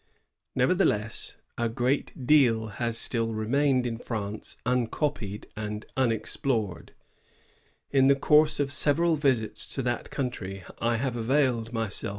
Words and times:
Never 0.55 0.73
theless, 0.73 1.35
a 1.59 1.69
great 1.69 2.25
deal 2.25 2.67
has 2.81 2.97
still 2.97 3.35
remained 3.35 3.85
in 3.85 3.99
France 3.99 4.57
uncopied 4.65 5.45
and 5.55 5.85
unexplored. 5.95 6.93
In 7.91 8.07
the 8.07 8.15
course 8.15 8.59
of 8.59 8.71
sev 8.71 8.97
eral 8.97 9.15
visits 9.15 9.67
to 9.75 9.83
that 9.83 10.09
country, 10.09 10.63
I 10.79 10.95
have 10.97 11.15
availed 11.15 11.71
myself 11.71 11.99
PBEFACE. 12.01 12.09